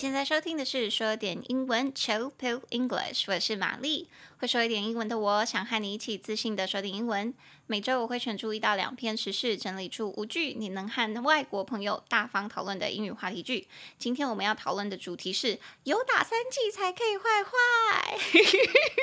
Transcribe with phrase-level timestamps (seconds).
[0.00, 4.08] 现在收听的是说点英文，Chill Pill English，我是玛丽。
[4.38, 7.34] 会说一点英文的我，想和你一起自信的说点英文。
[7.66, 13.68] 每周我会选出一到两篇时事，整理出五句你能和外国朋友大方讨论的英语话题句。
[13.98, 18.18] 今天我们要讨论的主题是：有打三剂才可以坏坏。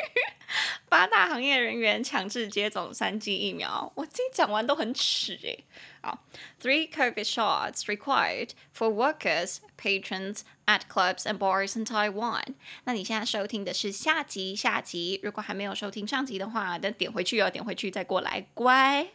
[0.90, 5.64] 八大行业人员强制接种三剂疫苗，我自己讲完都很耻诶。
[6.02, 6.24] 好
[6.60, 12.56] ，Three COVID shots required for workers, patrons at clubs and bars in Taiwan。
[12.86, 19.08] 那你现在收听的是下集，下集如果还没有收听上集的话，等点回去哦，点回去再过来，乖。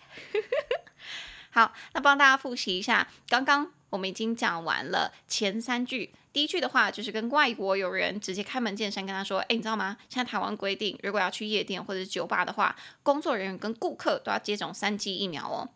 [1.50, 6.14] 好，那帮大家复习一下，刚刚我们已经讲完了前三句。
[6.32, 9.98] 第一句的话就是跟外国友人直接开门见山跟他说：“哎，你知道吗？
[10.08, 15.68] 现在台湾规定，如果要去夜店或者酒吧的话，工作人员跟顾客都要接种三剂疫苗哦。”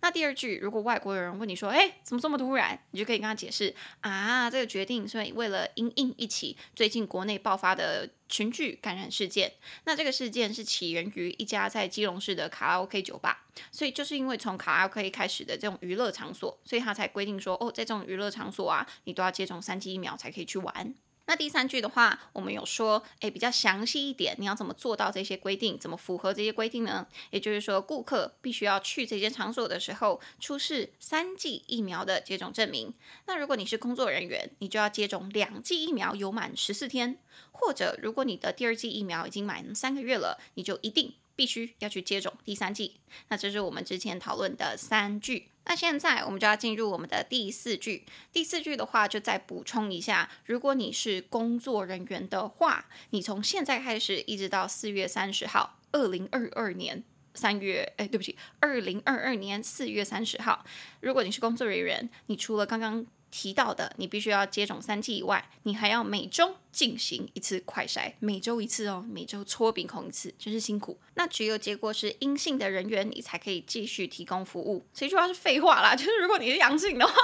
[0.00, 9.52] 那第二句，如果外国有人问你说：“哎，怎么这么突然？”你就可以跟他解释：“啊，这个决定是为了因应一起最近国内爆发的群聚感染事件。
[9.84, 20.94] 那这个事件是起源于一家在基隆市的卡拉 OK 酒吧，所以就是因为从卡拉 OK 开始的这种娱乐场所，所以他才规定说：哦，在这种娱乐场所啊，你都要接种三剂疫苗才可以去玩。”
[21.26, 25.78] 那第三句的话，我们有说，诶，比较详细一点，你要怎么做到这些规定？
[25.78, 27.06] 怎么符合这些规定呢？
[27.30, 32.94] 也就是说，顾客必须要去这间场所的时候，出示三剂疫苗的接种证明。
[33.26, 37.18] 那如果你是工作人员，你就要接种两剂疫苗，有满十四天，
[37.50, 42.96] 或者如果你的第二剂疫苗已经满三个月了，你就一定必须要去接种第三剂。
[43.28, 45.48] 那这是我们之前讨论的三句。
[45.68, 48.04] 那现在我们就要进入我们的第四句。
[48.32, 57.02] 第四句的话，就再补充一下：如果你是工作人员的话，你从现在开始一直到四月三十号，二零二二年
[57.34, 60.64] 三月，哎，对不起，二零二二年四月三十号，
[61.00, 70.98] 如果你是工作人员，你除了刚刚提到的，你必须要接种三剂以外，你还要每周进行一次快筛，每周一次哦，每周戳鼻孔一次，真是辛苦。
[71.14, 74.86] 那只有结果是阴性的人员，你才可以继续提供服务。
[74.94, 77.14] 这句话是废话啦， 就是如果你是阳性的话，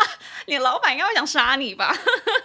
[0.46, 1.96] 你老板应该会想杀你吧？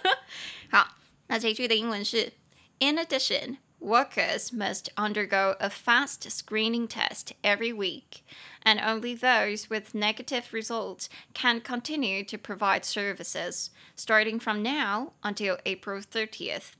[0.70, 2.32] 好，那这一句的英文是
[2.78, 8.23] ：In addition, workers must undergo a fast screening test every week.
[8.65, 15.57] And only those with negative results can continue to provide services, starting from now until
[15.65, 16.75] April 30th.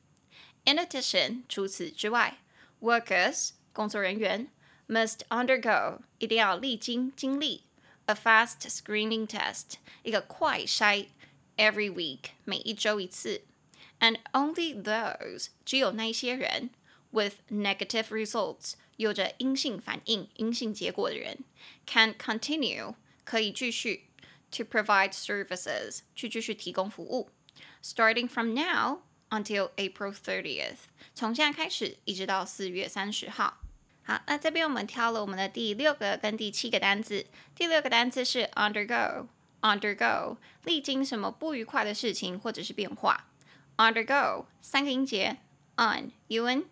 [0.66, 2.38] In addition，除此之外，
[2.80, 4.48] workers 工作人员
[4.88, 7.64] must undergo 一定要历经经历
[8.06, 11.08] a fast screening test 一个快筛
[11.58, 13.42] every week 每一周一次，
[14.00, 16.70] and only those 只有那些人
[17.12, 21.40] with negative results 有着阴性反应、阴性结果的人，
[21.86, 24.06] can continue 可以继续
[24.52, 27.30] to provide services 去继续提供服务，
[27.84, 30.78] starting from now until April 30th
[31.16, 33.60] 从现在开始一直到四月三十号。
[34.04, 37.26] 好，那这边我们挑了我们的第六个跟第七个单字。
[37.56, 43.30] 第六个单字是 undergo，undergo 历经什么不愉快的事情或者是变化。
[43.78, 45.38] undergo 三个音节
[45.78, 46.66] un un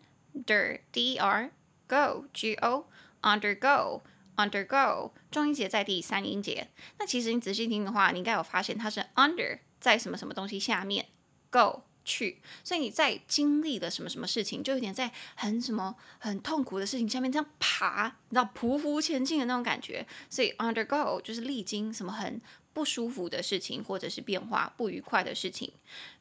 [0.45, 1.51] der d r
[1.89, 2.89] Go, G-O,
[3.23, 4.03] undergo,
[4.35, 6.69] undergo，重音节在第三音节。
[6.99, 11.07] 那其实你仔细听的话，你应该有发现它是 under 在什么什么东西下面
[11.49, 20.05] ，go 去，所以你在经历了什么什么事情，就有点在很什么很痛苦的事情下面这样爬，你知道匍匐前进的那种感觉。
[20.29, 22.41] 所以 undergo 就是历经什么很
[22.73, 25.73] 不舒服的事情，或者是变化不愉快的事情。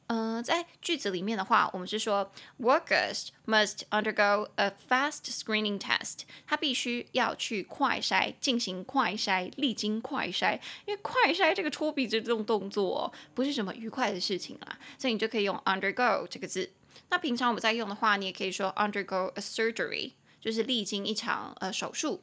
[0.07, 6.19] 嗯、在句子里面的话，我们是说，workers must undergo a fast screening test。
[6.45, 10.59] 他必须要去快筛，进行快筛，历经快筛。
[10.85, 16.71] 因为快筛这个戳鼻子这种动作、不是什么愉快的事情啊，所以你就可以用 undergo 这个字。
[17.09, 22.21] 那平常我们在用的话，你也可以说 undergo a surgery，就是历经一场呃手术。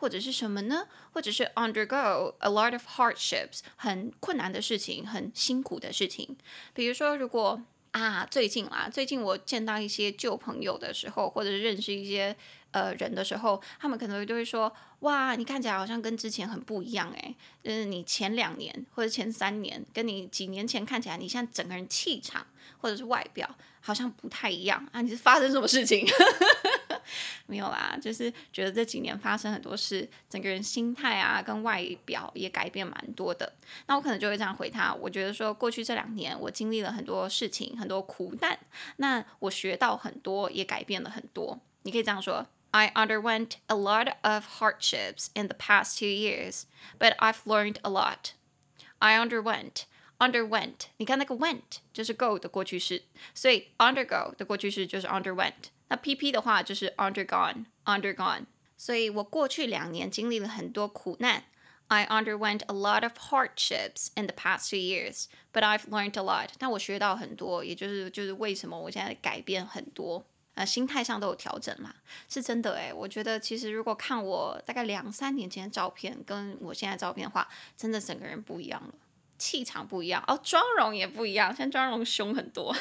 [0.00, 0.88] 或者是什么呢？
[1.12, 6.36] 或者是 undergo a lot of hardships，很困难的事情，很辛苦的事情。
[6.72, 7.60] 比如说，如果
[7.92, 12.34] 啊，最近啦，最近我见到一些旧朋友的时候，或者是认识一些
[12.70, 17.36] 呃人的时候，他们可能就会说：哇，你看起来好像跟之前很不一样诶。
[17.62, 22.46] 就是你前两年或者前三年，跟你几年前看起来，你现在整个人气场
[22.78, 25.02] 或者是外表好像不太一样啊！
[25.02, 26.06] 你是发生什么事情？
[27.46, 33.52] 没有啦，就是觉得这几年发生很多事，整个人心态啊跟外表也改变蛮多的。
[33.86, 38.58] 那我可能就会这样回他，我觉得说过去这两年我经历了很多事情，很多苦难，
[38.96, 41.58] 那我学到很多，也改变了很多。
[41.82, 46.64] 你可以这样说：I underwent a lot of hardships in the past two years,
[46.98, 48.32] but I've learned a lot.
[48.98, 49.84] I underwent
[50.18, 53.04] underwent，你看那个 went 就是 go 的过去式，
[53.34, 55.70] 所以 undergo 的过去式就是 underwent。
[55.90, 58.46] 那 pp 的话就是 undergone，undergone。
[58.78, 61.44] 所以我过去两年经历了很多苦难。
[61.88, 66.50] I underwent a lot of hardships in the past two years, but I've learned a lot。
[66.56, 71.92] 但我学到很多，也就是就是为什么我现在改变很多，呃，心态上都有调整嘛，
[72.28, 78.94] 是真的诶，我觉得其实如果看我大概两三年前的照片，跟我现在照片的话，真的整个人不一样了，
[79.40, 82.76] 气场不一样，哦，妆容也不一样，现在妆容凶很多，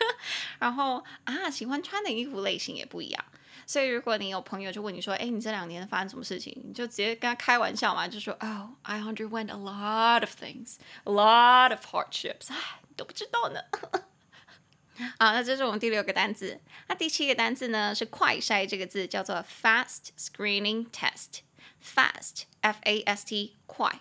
[0.58, 3.24] 然后啊，喜欢穿的衣服类型也不一样。
[3.66, 12.56] 所以，如果你有朋友就问你说：“哎，你这两年发生什么事情？”你就直接跟他开玩笑嘛，就说：“Oh, I underwent a lot of things, a lot of hardships。”哎，
[12.96, 13.60] 都不知道呢。
[15.20, 16.58] 好，那这是我们第六个单词。
[16.88, 17.94] 那第七个单字呢？
[17.94, 21.40] 是快筛这个字，叫做 fast screening test。
[21.84, 24.00] fast, F-A-S-T，快。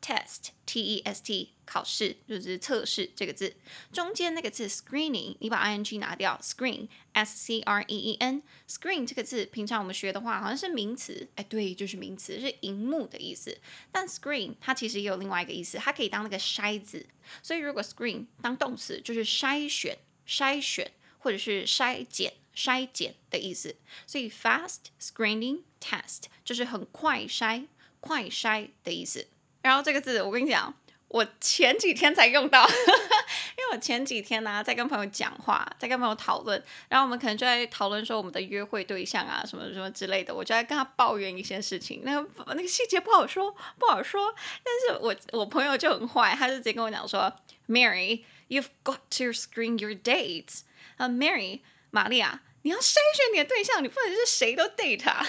[0.00, 3.56] test t e s t 考试就是测试这个字，
[3.92, 13.58] 中间那个字 screening 你把 i n g 拿掉，screen s c r e e n screen 这个字平常我们学的话好像是名词，哎对，就是名词，是荧幕的意思。
[13.90, 17.04] 但 screen 它其实也有另外一个意思，它可以当那个筛子，
[17.42, 23.76] 所以如果 screen 当动词就是筛选、筛选或者是筛检、筛检的意思。
[24.04, 27.66] 所以 fast screening test 就是很快筛、
[28.00, 29.28] 快筛的意思。
[29.62, 30.74] 然后这个字，我跟你讲，
[31.08, 44.34] 我前几天才用到， 因为我前几天呢、在跟朋友讲话，在跟朋友讨论，然后我们可能就在讨论说我们的约会对象啊，什么什么之类的，我就在跟他抱怨一些事情，那个那个细节不好说，不好说，
[44.64, 47.32] 但是我我朋友就很坏，他就直接跟我讲说
[47.68, 50.60] ，Mary，you've got to screen your dates，
[50.96, 51.60] 啊、，Mary，
[51.90, 52.42] 玛利亚。
[52.62, 55.24] 你要筛选你的对象，你不能是谁都 date 啊！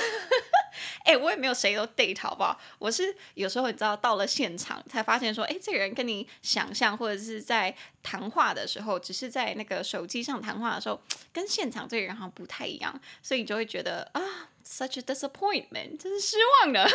[1.03, 2.59] 哎、欸，我也没有谁都 date 好不好？
[2.79, 14.21] 我是有时候你知道到了现场才发现说，哎、欸，这个人跟你想象或者是在谈话的时候，只是在那个手机上谈话的时候，跟现场这个人好像不太一样，所以你就会觉得啊
[14.65, 16.89] ，such a disappointment，真是失望的。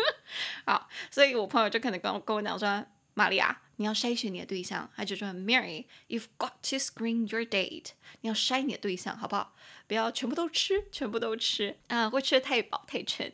[0.66, 2.84] 好，所以我朋友就可能跟我跟我讲说，
[3.20, 3.60] 玛利亚。
[3.76, 7.88] 你要筛选你的对象，他就说，Mary，you've got to screen your date。
[8.20, 9.54] 你要筛你的对象，好不好？
[9.86, 13.30] 不要全部都吃，全部都吃，啊、会吃得太饱太撑。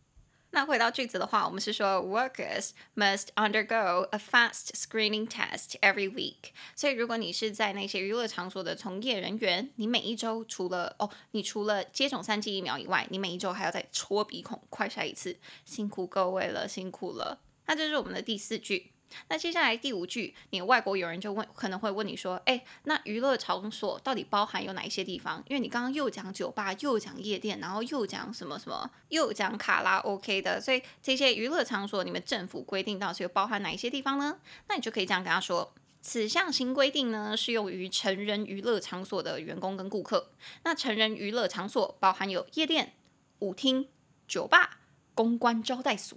[0.52, 6.50] 那回到句子的话，我们是说，workers must undergo a fast screening test every week。
[6.74, 17.42] 所以，如果你是在那些娱乐场所的从业人员，你每一周除了哦，你除了接种三剂疫苗以外，你每一周还要再戳鼻孔快筛一次，辛苦各位了，辛苦了。
[17.66, 18.92] 那这是我们的第四句。
[19.28, 25.42] 那接下来第五句，你外国友人就问，可能会问你说，哎，那娱乐场所到底包含有哪一些地方？
[25.48, 34.38] 因为你刚刚又讲酒吧，又讲夜店，然后又讲什么什么，又讲卡拉 OK 的，所以这些娱乐场所，你们政府规定到底有包含哪一些地方呢？
[34.68, 40.30] 那你就可以这样跟他说，此项新规定呢，适用于成人娱乐场所的员工跟顾客。
[40.64, 42.94] 那成人娱乐场所包含有夜店、
[43.40, 43.88] 舞厅、
[44.26, 44.80] 酒吧、
[45.14, 46.16] 公关招待所、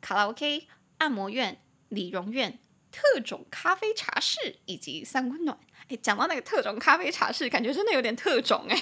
[0.00, 0.66] 卡拉 OK、
[0.98, 1.60] 按摩院。
[1.91, 2.59] 理容院、
[2.91, 5.57] 特种咖啡茶室以及三温暖。
[5.87, 8.81] 哎，讲到那个特种咖啡茶室，感觉真的有点特种哎。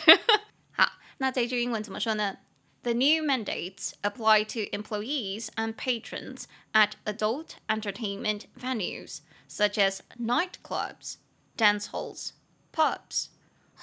[0.71, 2.37] 好，那这句英文怎么说呢？
[2.83, 11.17] The new mandates apply to employees and patrons at adult entertainment venues such as nightclubs,
[11.57, 12.33] dance halls,
[12.71, 13.29] pubs,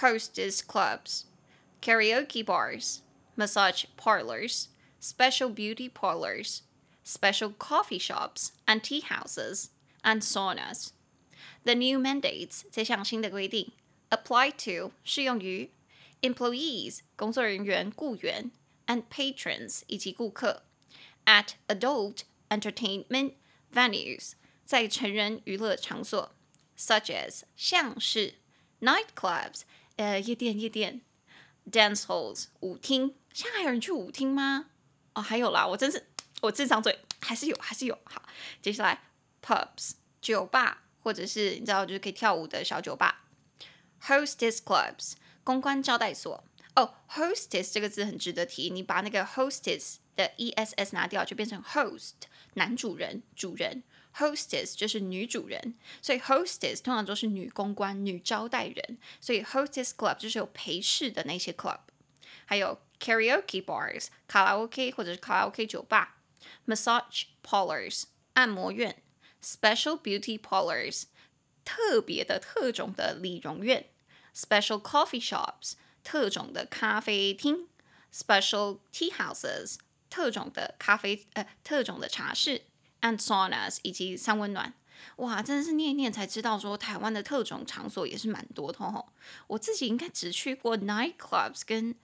[0.00, 1.24] hostess clubs,
[1.80, 3.00] karaoke bars,
[3.34, 4.68] massage parlors,
[5.00, 6.62] special beauty parlors.
[7.06, 9.70] Special coffee shops and tea houses
[10.02, 10.90] and saunas.
[11.64, 13.72] The new mandates 这项新的规定
[14.10, 15.70] apply to 适用于
[16.20, 18.52] employees 工作人员雇员
[18.86, 20.62] and patrons 以及顾客
[21.24, 23.34] at adult entertainment
[23.72, 24.32] venues
[24.64, 26.32] 在成人娱乐场所
[26.78, 28.34] such as 像是
[28.80, 29.62] nightclubs
[29.96, 31.00] 呃夜店夜店
[31.70, 34.70] dance halls 舞厅，现在还有人去舞厅吗？
[35.14, 36.06] 哦，还有啦，我真是。
[36.41, 37.97] 我这张嘴还是有，还是有。
[38.03, 38.21] 好，
[38.61, 39.01] 接下来
[39.41, 43.23] pubs 酒吧，或者是你知道就是可以跳舞的小酒吧。
[44.01, 45.13] hostess clubs
[45.43, 46.43] 公关招待所。
[46.75, 52.13] 哦，hostess 这个字很值得提，你把那个 hostess 的 ess 拿掉，就变成 host
[52.53, 53.83] 男主人、主人。
[54.15, 61.79] hostess 就是女主人，所以 hostess 通常都是女公关、女招待人，所以 hostess club 就是有陪侍的那些 club。
[62.45, 66.16] 还有 karaoke bars 卡拉 OK 或者是卡拉 OK 酒吧。
[66.66, 69.02] Massage parlors 按摩院，
[69.42, 71.04] Special beauty parlors
[71.64, 73.86] 特别的特种的理容院，
[74.34, 77.68] Special coffee shops 特种的咖啡厅，
[78.12, 79.76] Special tea houses
[80.10, 82.62] 特种的咖啡呃特种的茶室，
[83.00, 84.74] and saunas 以及三温暖。
[85.16, 89.12] 哇，真的是念一念才知道，说台湾的特种场所也是蛮多的吼。
[89.48, 91.96] 我自己应该只去过 nightclubs 跟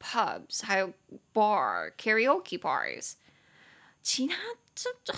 [0.00, 0.92] pubs，还有
[1.34, 3.14] bar karaoke bars，
[4.03, 4.35] 其他
[4.75, 5.17] 这这、嗯、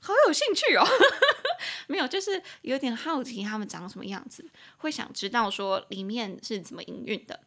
[0.00, 0.86] 好有兴趣哦。
[1.88, 4.48] 没有，就是有点好奇他们长什么样子，
[4.78, 7.40] 会想知道说里面是怎么营运的。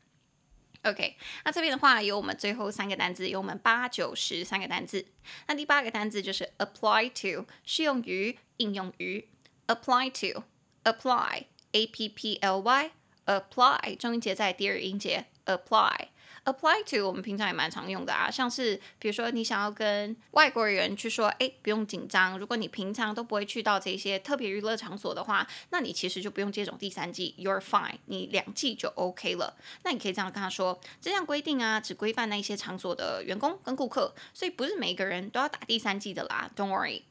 [0.83, 1.15] OK，
[1.45, 5.05] 那这边的话有我们最后三个单字，有我们八九十三个单字。
[5.47, 9.27] 那第八个单字就是 apply to，适用于、应用于。
[9.67, 16.07] apply to，apply，a p p l y，apply，重音节在第二音节，apply。
[16.43, 29.55] Apply to 我们平常也蛮常用的啊，像是比如说你想要跟外国人去说，哎，不用紧张，如果你平常都不会去到这些特别娱乐场所的话，那你其实就不用接种第三剂，You're fine，你两剂就 OK 了。
[29.83, 37.03] 那你可以这样跟他说，这项规定啊，只规范那些场所的员工跟顾客，所以不是每个人都要打第三剂的啦，Don't worry。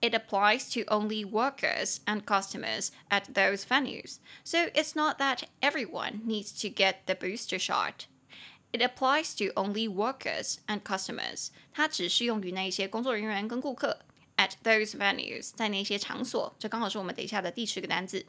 [0.00, 6.20] It applies to only workers and customers at those venues, so it's not that everyone
[6.26, 8.06] needs to get the booster shot.
[8.71, 11.49] It applies to only workers and customers.
[11.71, 13.99] 它只适用于那些工作人员跟顾客。
[14.35, 18.25] At those venues，在那些场所，这刚好是我们等一下的第十个单字。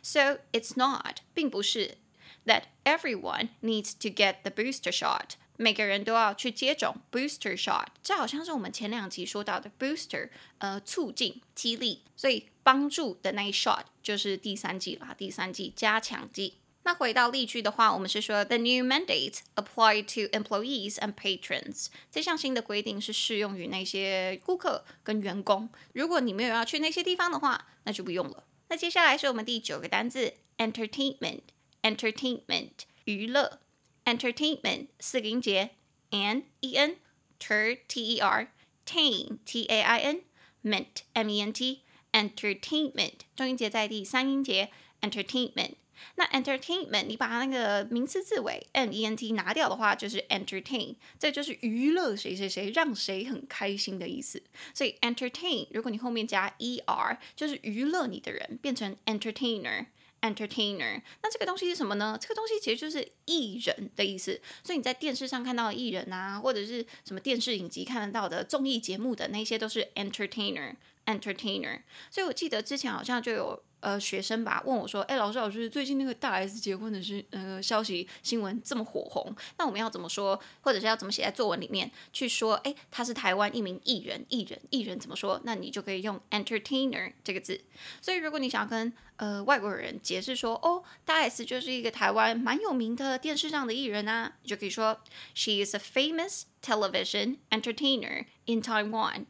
[0.00, 1.98] So it's not，并不是
[2.46, 5.30] that everyone needs to get the booster shot。
[5.56, 7.88] 每个人都要去接种 booster shot。
[8.02, 16.54] 这好像是我们前两集说到的 booster，呃，促进、激励，所以帮助的那一 shot 就是第三剂啦，第三剂加强剂。
[16.84, 21.88] 那回到例句的话，我们是说 The new mandate apply to employees and patrons。
[22.10, 25.68] 这项新的规定是适用于那些顾客跟员工。
[25.92, 28.44] 如果你没有要去那些地方的话，那就不用了。
[28.68, 32.70] 那接下来是我们第九个单字 entertainment。entertainment
[33.04, 33.60] 娱乐。
[34.06, 35.70] entertainment 四个音节
[36.10, 36.96] n e n
[37.38, 38.50] ter t e r
[38.86, 40.22] tain t a i n
[40.64, 41.82] ment m e n t
[42.12, 44.70] entertainment 重音节在第三音节
[45.02, 45.74] entertainment。
[46.15, 54.41] 那 entertainment，你把那个名词字尾 n e n t 拿掉的话，就是 entertain，这就是娱乐谁谁谁，让谁很开心的意思。
[54.73, 59.87] 所以 entertain，如果你后面加 er，就是娱乐你的人，变成 entertainer。
[60.21, 62.17] entertainer，那这个东西是什么呢？
[62.19, 64.41] 这个东西其实就是艺人的意思。
[64.63, 70.73] 所以你在电视上看到的艺人啊，或者是什么电视影集看得到的综艺节目的那些，都是 entertainer。
[71.05, 71.81] entertainer。
[72.09, 73.63] 所以我记得之前好像就有。
[73.85, 82.55] 呃，学生吧问我说：“哎，老师，老师，最近那个大 S 结婚的是呃消息新闻这么火红，那我们要怎么说，或者是要怎么写在作文里面去说？
[82.63, 85.39] 哎，他是台湾一名艺人，艺人，艺人怎么说？
[85.43, 87.61] 那你就可以用 entertainer 这个字。
[88.01, 94.99] 所以如果你想要跟呃外国人解释说，哦，大 S 就是一个台湾蛮有名的电视上的艺人啊，你就可以说
[95.35, 99.27] ：She is a famous television entertainer in Taiwan.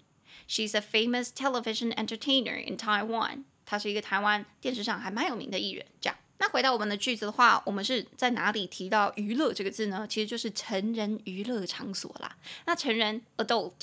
[0.47, 3.43] She's a famous television entertainer in Taiwan.
[3.65, 6.17] 他是一个台湾电视上还蛮有名的艺人，这样。
[6.37, 10.05] 那回到我们的句子的话，我们是在哪里提到娱乐这个字呢？
[10.07, 12.37] 其实就是成人娱乐场所啦。
[12.65, 13.73] 那成人 adult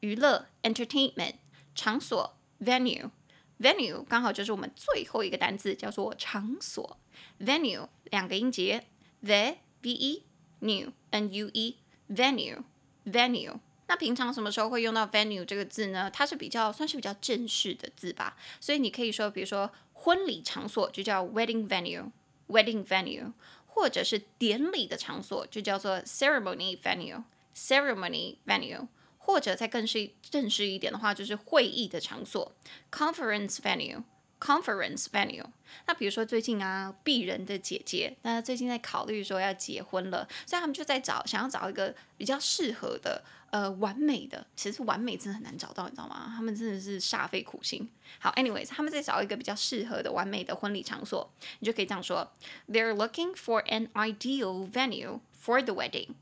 [0.00, 1.34] 娱乐 entertainment
[1.74, 3.10] 场所 venue
[3.58, 6.98] venue 刚好就是我们最后一个单字，叫做场所
[7.40, 8.84] venue 两个音节
[9.22, 10.22] the v e
[10.60, 12.58] new n u e venue
[13.06, 13.54] venue。
[13.92, 16.10] 那平常什么时候会用到 venue 这个字呢？
[16.10, 23.30] 它是比较算是比较正式的字吧，所以你可以说，比如说婚礼场所就叫 wedding venue，wedding venue，
[23.66, 32.50] 或者是典礼的场所就叫做 ceremony venue，ceremony venue，或者再更是正式一点的话，就是会议的场所
[32.90, 34.02] conference venue。
[34.40, 35.44] Conference venue。
[35.86, 43.22] 那比如说最近啊，鄙人的姐姐，那最近在考虑说要结婚了，所以他们就在找，想要找一个比较适合的，
[43.52, 44.46] 呃，完美的。
[44.56, 46.32] 其实完美真的很难找到，你知道吗？
[46.34, 47.86] 他们真的是煞费苦心。
[48.18, 52.32] 好，anyways，他们在找一个比较适合的完美的婚礼场所，你就可以这样说
[52.66, 56.14] ：They're looking for an ideal venue for the wedding。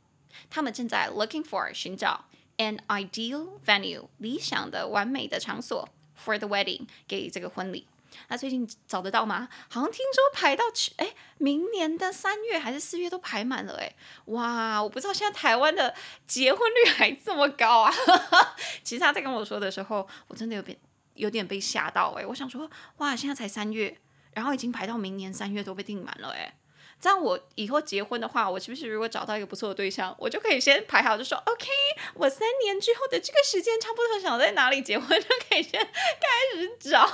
[0.50, 2.24] 他们正在 looking for 寻找
[2.56, 7.86] an ideal venue 理想的完美的场所 for the wedding 给这个婚礼。
[8.28, 9.48] 那最近找得到吗？
[9.68, 13.94] 好像听说排到去，哎，明年的三月还是四月都排满了，哎，
[14.26, 14.82] 哇！
[14.82, 15.94] 我不知道现在台湾的
[16.26, 17.92] 结婚率还这么高啊！
[18.84, 20.78] 其实他在跟我说的时候，我真的有点
[21.14, 23.98] 有点被吓到，哎，我想说，哇，现在才三月，
[24.32, 26.54] 然后已经排到明年三月都被订满了，哎。
[27.00, 31.66] 这样我以后结婚的话，我是不是如果找到一个不错的对象，我就可以先排好，就说 OK，
[32.14, 37.08] 我三年之后的这个时间差不多想在哪里结婚，就可以先开始找，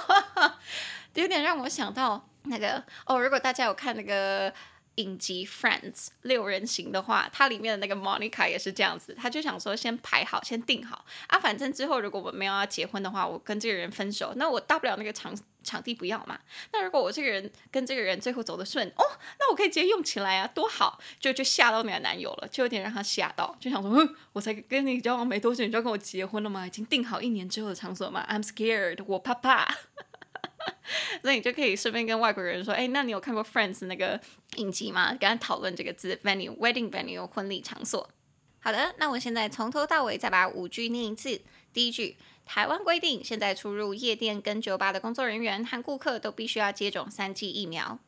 [1.15, 4.53] 有点让我想到那个哦，如果大家有看那个
[4.97, 16.39] 影集《Friends》六人行的话，它里面的那个 Monica 也是这样子，他就想说先排好，先定好啊，反正之后如果我没有要结婚的话，我跟这个人分手，那我大不了那个场场地不要嘛。
[16.73, 19.05] 那如果我这个人跟这个人最后走得顺，哦，
[19.39, 20.99] 那我可以直接用起来啊，多好！
[21.21, 26.67] 就就吓到你的男友了，就有点让他吓到，就想说，哼，我才跟你交往没多久，你就要跟我结婚了吗？
[26.67, 29.77] 已经定好一年之后的场所吗？I'm scared，我怕怕。
[31.23, 34.21] 所以你就可以顺便跟外国人说，哎，那你有看过 Friends 那个
[34.57, 35.11] 影集吗？
[35.11, 38.09] 跟他讨论这个字 venue，wedding venue 婚礼场所。
[38.61, 41.41] 好的，那我现在从头到尾再把五句念一次。
[41.73, 47.99] 第一句，台湾规定，现在出入夜店跟酒吧的工作人员和顾客都必须要接种三剂疫苗。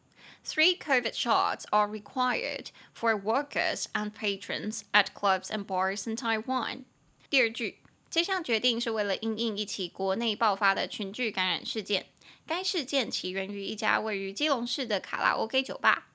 [0.44, 6.84] Three COVID shots are required for workers and patrons at clubs and bars in Taiwan。
[7.28, 12.06] 第二句，这项决定是为了因应一起国内爆发的群聚感染事件。
[12.48, 16.08] 该事件起源于一家位于基隆市的卡拉 OK 酒吧。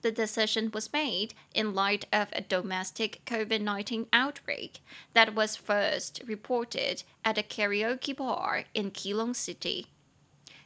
[0.00, 4.76] The decision was made in light of a domestic COVID-19 outbreak
[5.12, 9.86] that was first reported at a karaoke bar in Keelung City。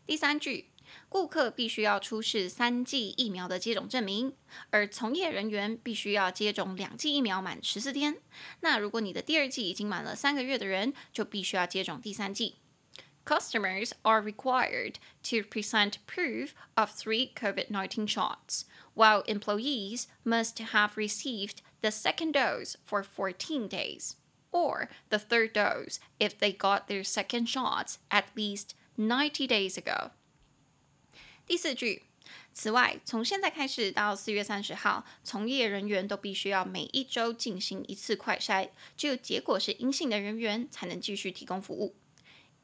[0.07, 0.67] 第三句，
[1.09, 4.35] 顾客必须要出示三剂疫苗的接种证明，
[4.71, 8.19] 而从业人员必须要接种两剂疫苗满十四天。
[8.61, 12.60] 那如果你的第二剂已经满了三个月的人，就必须要接种第三剂。
[13.30, 21.90] Customers are required to present proof of three COVID-19 shots, while employees must have received the
[21.90, 24.16] second dose for 14 days,
[24.52, 30.12] or the third dose if they got their second shots at least 90 days ago.
[31.48, 32.04] 第四句，
[32.54, 41.96] 此外，从现在开始到四月三十号，从业人员都必须要每一周进行一次快筛，只有结果是阴性的人员才能继续提供服务。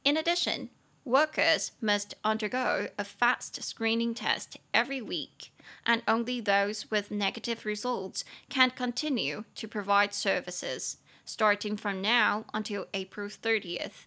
[0.06, 0.70] In addition,
[1.04, 5.52] workers must undergo a fast screening test every week,
[5.86, 12.88] and only those with negative results can continue to provide services, starting from now until
[12.94, 14.06] April 30th.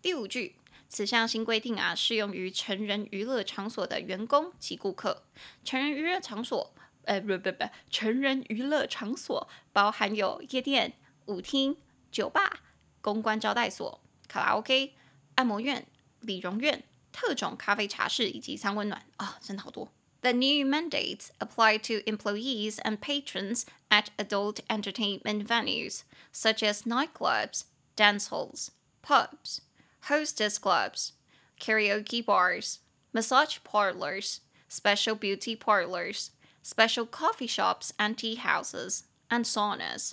[0.00, 0.56] 第五句，
[0.88, 5.24] 此项新规定啊，适用于成人娱乐场所的员工及顾客。
[5.64, 10.94] 成人娱乐场所，呃，不不不，成人娱乐场所包含有夜店、
[11.26, 11.76] 舞厅、
[12.12, 12.60] 酒吧、
[13.00, 14.94] 公关招待所、卡拉 OK。
[15.36, 15.86] 按摩院、
[16.20, 19.92] 理容院、特种咖啡茶室以及三温暖啊、哦，真的好多。
[20.20, 26.00] The new mandates apply to employees and patrons at adult entertainment venues
[26.32, 27.62] such as nightclubs,
[27.96, 29.60] dance halls, pubs,
[30.08, 31.12] hostess clubs,
[31.60, 32.78] karaoke bars,
[33.12, 36.30] massage parlors, special beauty parlors,
[36.62, 40.12] special coffee shops and tea houses, and saunas。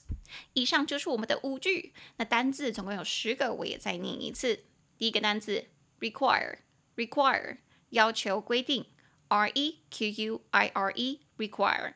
[0.54, 1.94] 以上就是我们的五句。
[2.18, 4.64] 那单字总共有十个，我也再念一次。
[5.01, 5.65] 第一个单词
[5.99, 7.57] require，require
[7.89, 8.85] 要求规定
[9.29, 11.95] ，r e q u i r e require。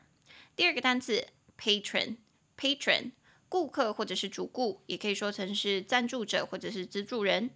[0.55, 3.11] 第二个单词 patron，patron
[3.47, 7.51] 顾客或者是主顾，也可以说成是赞助者或者是资助人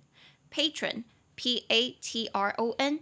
[0.52, 3.00] ，patron，p a t r o n。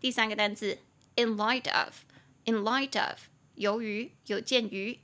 [0.00, 0.78] 第三个单词
[1.16, 3.22] in light of，in light of
[3.56, 5.00] 由于有鉴于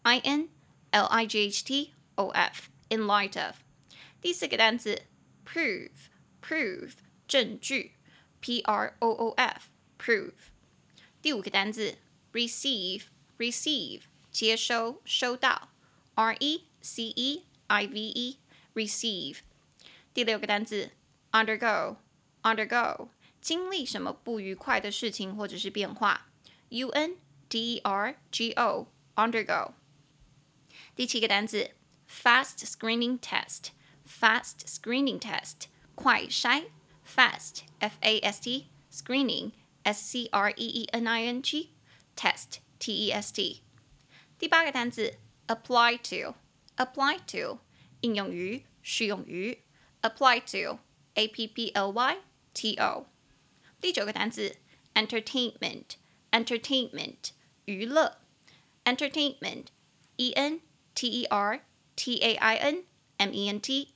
[0.00, 0.48] ，i n
[0.90, 3.56] l i g h t o f，in light of。
[4.22, 5.02] 第四个单词。
[5.45, 6.09] prove
[6.41, 6.93] prove
[7.27, 7.93] 证据，
[8.39, 10.51] p r o o f prove。
[11.21, 11.97] 第五个单词
[12.31, 13.03] receive
[13.37, 15.69] receive 接收收到，
[16.15, 18.39] r e c e i v e
[18.73, 19.39] receive。
[20.13, 20.91] 第六个单词
[21.31, 21.97] undergo
[22.43, 23.09] undergo
[23.41, 26.27] 经历什么不愉快的事情或者是变化，
[26.69, 27.17] u n
[27.49, 29.73] d e r g o undergo。
[30.95, 31.71] 第七个单词
[32.09, 33.69] fast screening test。
[34.21, 36.69] Fast screening test，快筛，
[37.05, 39.51] fast f a s t screening
[39.83, 41.71] s c r e e n i n g
[42.15, 43.61] test t e s t。
[44.39, 45.15] 第八个单词
[45.47, 46.35] apply to
[46.77, 47.59] apply to
[48.01, 49.63] 应用于适用于
[50.01, 50.79] apply to
[51.13, 52.17] a p p l y
[52.53, 53.07] t o。
[53.79, 54.57] 第九个单词
[54.93, 55.95] entertainment
[56.31, 57.31] entertainment
[57.65, 58.17] 娱乐
[58.85, 59.67] entertainment
[60.15, 60.61] e n
[60.95, 61.63] t e r
[61.95, 62.85] t a i n
[63.17, 63.93] m e n t。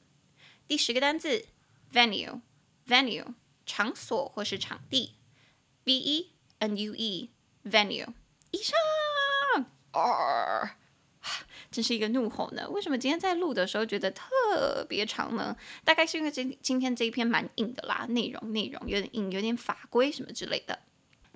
[0.69, 1.47] 第十个单词
[1.93, 3.25] ，venue，venue，
[3.65, 5.15] 场所或是场地
[5.85, 8.09] ，v e n u e，venue。
[8.51, 8.77] 以上，
[9.93, 10.77] 啊，
[11.71, 12.69] 真是一个怒吼呢！
[12.71, 15.57] 为什么今天在录的时候觉得特别长呢？
[15.85, 20.81] 大概是因为今今天这一篇蛮硬的啦，内容内容有点硬，有点法规什么之类的。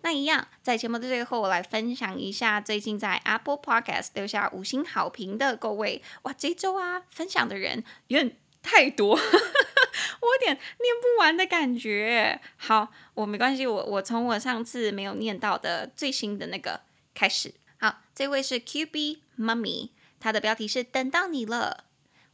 [0.02, 6.02] 那一样，在节目的最后，我来分享一下最近在 Apple Podcast 留下五星好评的各位。
[6.22, 8.36] 哇，这周啊，分享的人有点。
[8.62, 12.40] 太多， 我有点念不完的感觉。
[12.56, 16.80] 好，我没关系，我我从我上次没有念到的最新的那个
[17.14, 17.54] 开始。
[17.78, 21.84] 好，这位是 QB Mummy，他的标题是等到你了。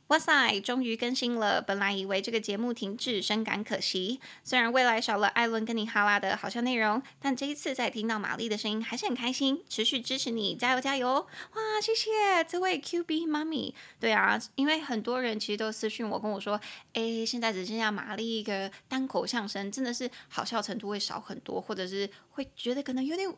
[0.09, 1.61] 哇塞，终于更新了！
[1.61, 4.21] 本来以为这个节目停滞，深感可惜。
[4.45, 9.64] 虽然未来少了艾伦跟你哈拉的好笑内容，但这一次再听到玛丽的声音，还是很开心。
[9.69, 11.09] 持续支持你，加油加油！
[11.09, 13.75] 哇，谢谢这位 QB 妈咪。
[13.99, 16.61] 对啊，因为很多人其实都私讯我跟我说，
[16.92, 23.29] 哎，现在只剩下玛丽一个单口相声，真的是好笑程度会少很多，或者是会觉得可能有点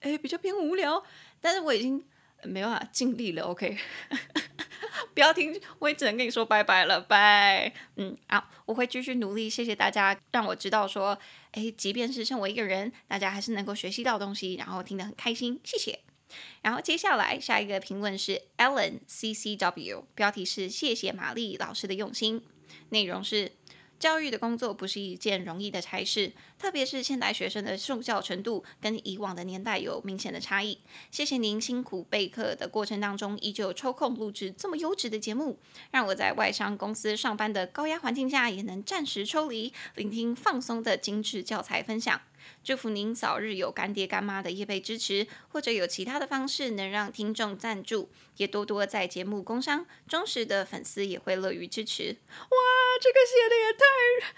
[0.00, 1.02] 哎比较偏无聊。
[1.40, 2.04] 但是我已经
[2.44, 3.76] 没办法尽力了，OK。
[5.14, 7.72] 不要听，我也只能跟你说拜拜了，拜。
[7.96, 9.50] 嗯，好，我会继续努力。
[9.50, 11.18] 谢谢大家，让我知道说，
[11.52, 15.60] 诶，即便是剩我一个人，大家还是能够学习到东西，然后听得很开心。
[15.64, 15.98] 谢谢。
[16.62, 22.42] 然后接下来下一个评论是 Ellen CCW，标题是谢谢玛丽老师的用心，
[22.90, 23.52] 内容是。
[23.98, 30.78] 教育的工作不是一件容易的差事，特别是现代学生的受教程度跟以往的年代有明显的差异。
[31.10, 35.58] 谢谢您辛苦备课的过程当中，依旧抽空录制这么优质的节目，
[35.90, 42.20] 让我在外商公司上班的高压环境下也能暂时抽离，聆听放松的精致教材分享。
[42.62, 52.16] 祝福您早日有干爹干妈的业配支持，或者有其他的方式能让听众赞助，也多多在节目工商，忠实的粉丝也会乐于支持。
[52.28, 52.56] 哇，
[53.00, 53.84] 这个写的也太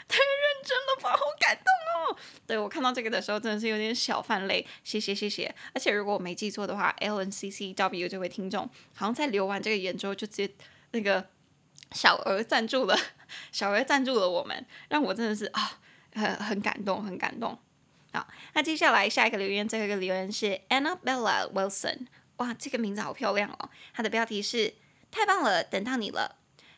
[0.08, 2.16] 太认真了吧，好感动哦！
[2.46, 5.54] 对，我看到这个的时候真的是有点小泛泪，谢谢谢谢。
[5.74, 10.54] 而且如果我没记错的话，LNCCW 这位听众好像在留完这个言之后就直接
[10.92, 11.28] 那个
[11.92, 12.96] 小额赞助了，
[13.52, 15.78] 小额赞助了我们，让我真的是啊
[16.14, 17.58] 很很感动，很感动。
[18.12, 22.06] 好，那接下来下一个留言，最后一个留言是 Annabella Wilson。
[22.36, 23.70] 哇，这个名字好漂亮哦！
[23.92, 24.74] 它的标题是
[25.10, 26.36] 太棒了，等到你了。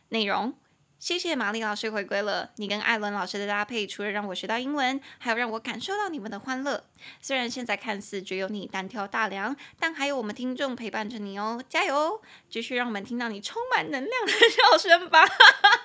[0.09, 0.53] 内容：
[0.99, 2.51] 谢谢玛丽老师回归了。
[2.57, 6.85] 你跟艾伦老师的搭配，除了让我学到英文，还有让我感受到你们的欢乐。
[7.21, 12.21] 虽然现在看似只有你单挑大梁，但还有我们听众陪伴着你哦，加油！
[12.51, 15.25] 继续让我们听到你充满能量的笑声吧。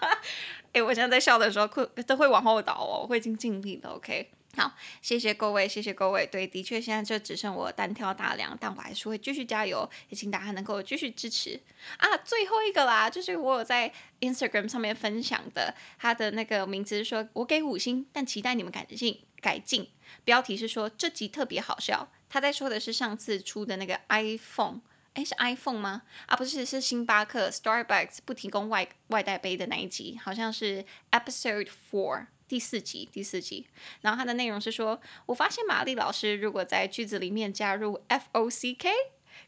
[0.74, 4.32] 哎，我现在在笑的时候，会都会往后倒哦，我会尽尽力的，OK。
[4.58, 6.26] 好，谢谢各位，谢谢各位。
[6.26, 11.62] 对，的确，现在就只剩我单挑大梁，但我还是会继续加油，也请大家能够继续支持
[11.98, 12.18] 啊。
[12.26, 19.88] 最后一个啦，就是我有在 Instagram 上面分享的，他的那个名字是说，我给五星，但期待你们改进改进。
[20.24, 24.82] 标题是说这集特别好笑，他在说的是上次出的那个 iPhone，
[25.14, 26.02] 诶，是 iPhone 吗？
[26.26, 32.26] 啊，不是，是星巴克 Starbucks 不提供外外带杯的那一集，好像是 Episode Four。
[32.48, 33.68] 第四集，第四集，
[34.02, 38.90] 然后它的内容是说，我发现玛丽老师如果在句子里面加入 f o c k，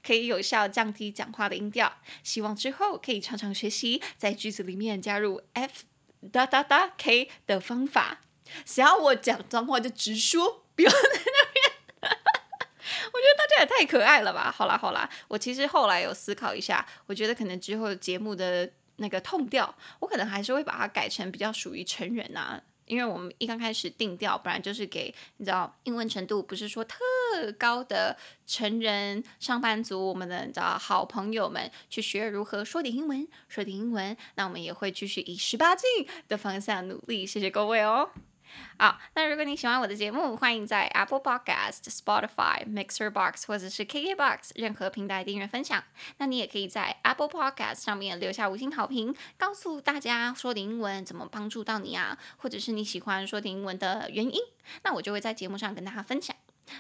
[0.05, 1.91] 可以有效降低讲话的音调。
[2.23, 5.83] 希望之后可以常常学习在句子里面加入 f
[6.31, 8.21] 哒哒哒 k 的方法。
[8.65, 11.77] 想要我讲脏话就直说，不要在那边。
[13.11, 14.51] 我觉得大家也太可爱了吧！
[14.51, 22.61] 好啦好啦，我其实后来有思考一下，我觉得可能之后节目的那个痛调，我可能还是会把它改成比较属于成人啊。
[22.89, 26.97] 因为我们一刚开始定调，本来就是给你知道英文程度不是说特
[27.57, 35.87] 高的成人上班族，我们的你知道好朋友们去学如何说点英文，说点英文，那我们也会继续以十八禁
[36.27, 37.25] 的方向努力。
[37.25, 38.09] 谢谢各位哦。
[38.77, 45.83] 好，那如果你喜欢我的节目，欢迎在 Apple Podcast、Spotify、Mixer Box 或者是 KKBox 任何平台订阅分享。
[46.17, 54.39] 那你也可以在 Apple Podcast 上面留下五星好评，告诉大家说点英文怎么帮助到你啊，或者是你喜欢说点英文的原因，
[54.83, 56.35] 那我就会在节目上跟大家分享。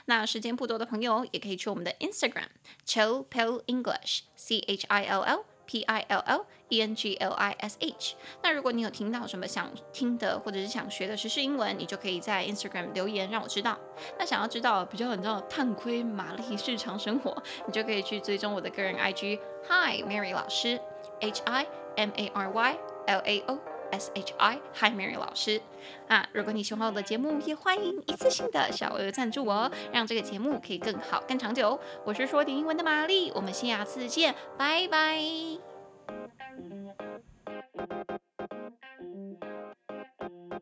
[0.05, 2.47] 那时间不多的朋友，也可以去我们的 Instagram
[2.85, 5.58] Chill Pill English C H I L L。
[5.69, 8.15] P I L L E N G L I S H。
[8.41, 13.77] 那如果你有听到什么想听的，或者是想学的时事英文，你就可以在 Instagram 留言让我知道。
[14.17, 20.81] 那想要知道比较你知道探窥玛丽日常生活，你就可以去追踪我的个人 IG Hi Mary 老师
[21.19, 23.59] H I M A R Y L A O
[23.91, 25.61] S H I Hi Mary 老师。
[26.07, 31.79] 啊，如果你喜欢我的节目，也欢迎一次性的小额赞助我哦，让这个节目可以更好、更长久。
[32.05, 35.68] 我是说点英文的玛丽，我们下次见，拜拜。